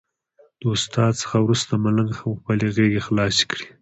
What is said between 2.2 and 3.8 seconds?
خپلې غېږې خلاصې کړې.